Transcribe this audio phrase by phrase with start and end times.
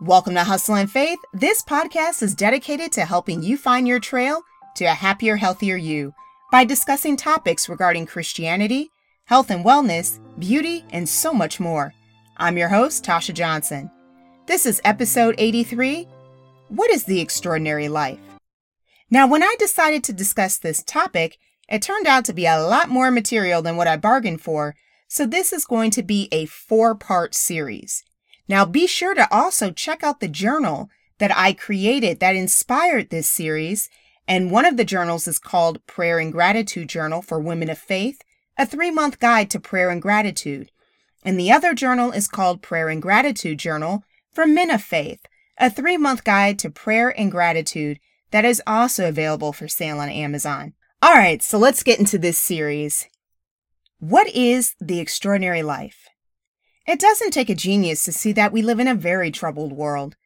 [0.00, 1.18] Welcome to Hustle and Faith.
[1.32, 4.42] This podcast is dedicated to helping you find your trail
[4.76, 6.14] to a happier, healthier you
[6.52, 8.92] by discussing topics regarding Christianity,
[9.24, 11.94] health and wellness, beauty, and so much more.
[12.36, 13.90] I'm your host, Tasha Johnson.
[14.46, 16.06] This is episode 83
[16.68, 18.20] What is the Extraordinary Life?
[19.10, 21.38] Now, when I decided to discuss this topic,
[21.68, 24.76] it turned out to be a lot more material than what I bargained for,
[25.08, 28.04] so this is going to be a four part series.
[28.48, 33.28] Now, be sure to also check out the journal that I created that inspired this
[33.28, 33.90] series.
[34.26, 38.22] And one of the journals is called Prayer and Gratitude Journal for Women of Faith,
[38.56, 40.70] a three month guide to prayer and gratitude.
[41.24, 45.26] And the other journal is called Prayer and Gratitude Journal for Men of Faith,
[45.58, 47.98] a three month guide to prayer and gratitude
[48.30, 50.74] that is also available for sale on Amazon.
[51.02, 53.06] All right, so let's get into this series.
[54.00, 56.08] What is the extraordinary life?
[56.88, 60.16] It doesn't take a genius to see that we live in a very troubled world.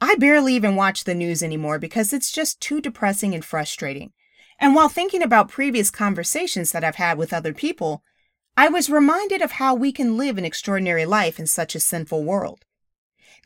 [0.00, 4.12] I barely even watch the news anymore because it's just too depressing and frustrating.
[4.58, 8.02] And while thinking about previous conversations that I've had with other people,
[8.56, 12.24] I was reminded of how we can live an extraordinary life in such a sinful
[12.24, 12.64] world.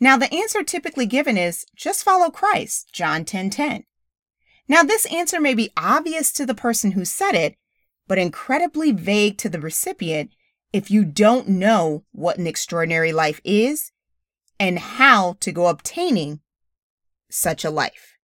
[0.00, 3.26] Now, the answer typically given is just follow Christ, John 10:10.
[3.26, 3.84] 10, 10.
[4.66, 7.54] Now, this answer may be obvious to the person who said it,
[8.08, 10.30] but incredibly vague to the recipient
[10.72, 13.92] if you don't know what an extraordinary life is
[14.58, 16.40] and how to go obtaining
[17.30, 18.16] such a life.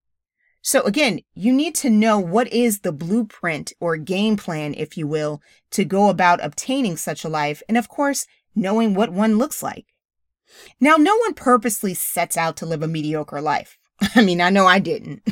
[0.60, 5.06] So again, you need to know what is the blueprint or game plan, if you
[5.06, 7.62] will, to go about obtaining such a life.
[7.69, 9.86] And of course, knowing what one looks like.
[10.80, 13.78] Now, no one purposely sets out to live a mediocre life.
[14.14, 15.22] I mean, I know I didn't.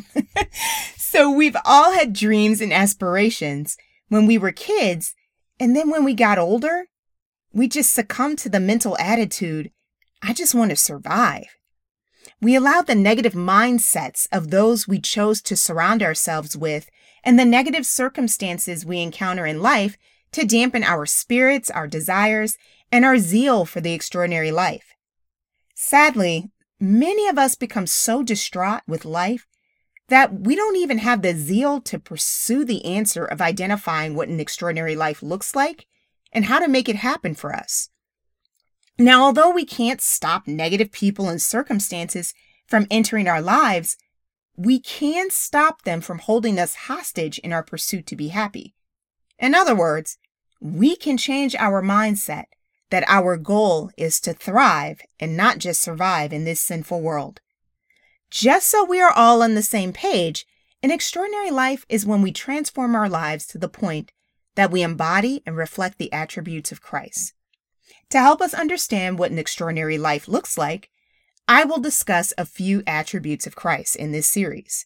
[0.97, 3.77] so we've all had dreams and aspirations
[4.09, 5.14] when we were kids.
[5.59, 6.87] And then when we got older,
[7.57, 9.71] we just succumb to the mental attitude,
[10.23, 11.47] I just want to survive.
[12.39, 16.91] We allow the negative mindsets of those we chose to surround ourselves with
[17.25, 19.97] and the negative circumstances we encounter in life
[20.33, 22.59] to dampen our spirits, our desires,
[22.93, 24.95] and our zeal for the extraordinary life.
[25.75, 29.47] Sadly, many of us become so distraught with life
[30.09, 34.41] that we don't even have the zeal to pursue the answer of identifying what an
[34.41, 35.87] extraordinary life looks like
[36.36, 37.88] and how to make it happen for us.
[38.98, 42.34] Now, although we can't stop negative people and circumstances
[42.69, 43.97] from entering our lives,
[44.54, 48.74] we can stop them from holding us hostage in our pursuit to be happy.
[49.38, 50.19] In other words,
[50.60, 52.44] we can change our mindset
[52.91, 57.41] that our goal is to thrive and not just survive in this sinful world.
[58.30, 60.47] Just so we are all on the same page,
[60.82, 64.12] an extraordinary life is when we transform our lives to the point
[64.56, 67.33] that we embody and reflect the attributes of Christ.
[68.11, 70.91] To help us understand what an extraordinary life looks like,
[71.49, 74.84] I will discuss a few attributes of Christ in this series.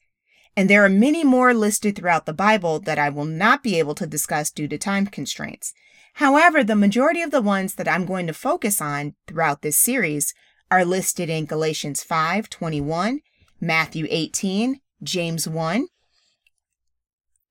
[0.57, 3.95] And there are many more listed throughout the Bible that I will not be able
[3.95, 5.73] to discuss due to time constraints.
[6.15, 10.35] However, the majority of the ones that I'm going to focus on throughout this series
[10.71, 13.21] are listed in Galatians 5:21,
[13.61, 15.87] Matthew 18, James 1,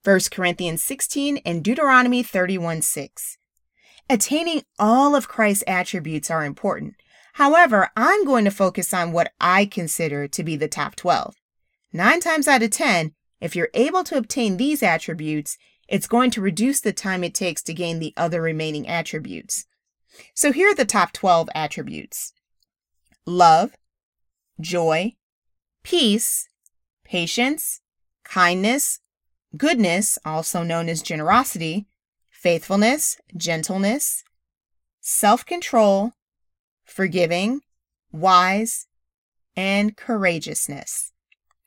[0.03, 3.37] 1 Corinthians 16, and Deuteronomy 31 6.
[4.09, 6.95] Attaining all of Christ's attributes are important.
[7.33, 11.35] However, I'm going to focus on what I consider to be the top 12.
[11.91, 16.41] Nine times out of 10, if you're able to obtain these attributes, it's going to
[16.41, 19.65] reduce the time it takes to gain the other remaining attributes.
[20.33, 22.33] So here are the top 12 attributes
[23.25, 23.75] love,
[24.59, 25.15] joy,
[25.83, 26.49] peace,
[27.03, 27.81] patience,
[28.23, 29.01] kindness,
[29.57, 31.87] goodness, also known as generosity,
[32.29, 34.23] faithfulness, gentleness,
[35.01, 36.13] self control,
[36.85, 37.61] forgiving,
[38.11, 38.87] wise,
[39.55, 41.11] and courageousness.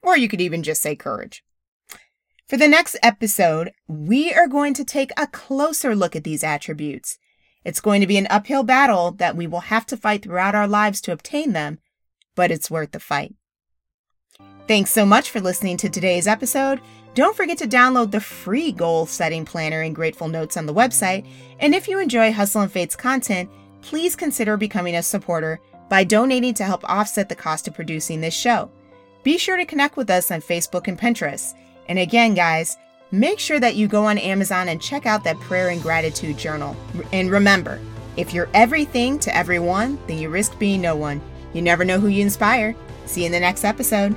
[0.02, 1.44] Or you could even just say courage.
[2.48, 7.18] For the next episode, we are going to take a closer look at these attributes.
[7.64, 10.66] It's going to be an uphill battle that we will have to fight throughout our
[10.66, 11.78] lives to obtain them,
[12.34, 13.34] but it's worth the fight.
[14.68, 16.80] Thanks so much for listening to today's episode.
[17.14, 21.26] Don't forget to download the free goal setting planner and grateful notes on the website.
[21.58, 23.50] And if you enjoy Hustle and Faith's content,
[23.82, 25.60] please consider becoming a supporter
[25.90, 28.70] by donating to help offset the cost of producing this show.
[29.24, 31.54] Be sure to connect with us on Facebook and Pinterest.
[31.88, 32.76] And again, guys,
[33.10, 36.76] make sure that you go on Amazon and check out that prayer and gratitude journal.
[37.12, 37.80] And remember,
[38.16, 41.20] if you're everything to everyone, then you risk being no one.
[41.52, 42.76] You never know who you inspire.
[43.06, 44.16] See you in the next episode.